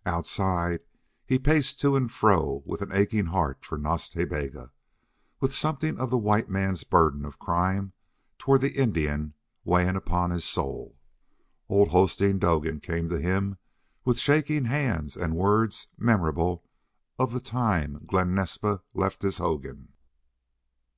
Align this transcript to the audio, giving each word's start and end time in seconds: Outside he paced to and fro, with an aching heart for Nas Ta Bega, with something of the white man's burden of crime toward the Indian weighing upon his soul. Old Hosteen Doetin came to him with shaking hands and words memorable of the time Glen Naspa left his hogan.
Outside 0.16 0.80
he 1.26 1.38
paced 1.38 1.78
to 1.80 1.94
and 1.94 2.10
fro, 2.10 2.62
with 2.64 2.80
an 2.80 2.90
aching 2.90 3.26
heart 3.26 3.66
for 3.66 3.76
Nas 3.76 4.08
Ta 4.08 4.24
Bega, 4.24 4.72
with 5.40 5.54
something 5.54 5.98
of 6.00 6.08
the 6.08 6.16
white 6.16 6.48
man's 6.48 6.84
burden 6.84 7.26
of 7.26 7.38
crime 7.38 7.92
toward 8.38 8.62
the 8.62 8.78
Indian 8.80 9.34
weighing 9.62 9.94
upon 9.94 10.30
his 10.30 10.46
soul. 10.46 10.96
Old 11.68 11.88
Hosteen 11.90 12.38
Doetin 12.38 12.80
came 12.80 13.10
to 13.10 13.20
him 13.20 13.58
with 14.06 14.18
shaking 14.18 14.64
hands 14.64 15.18
and 15.18 15.36
words 15.36 15.88
memorable 15.98 16.64
of 17.18 17.34
the 17.34 17.40
time 17.40 18.04
Glen 18.06 18.34
Naspa 18.34 18.80
left 18.94 19.20
his 19.20 19.36
hogan. 19.36 19.92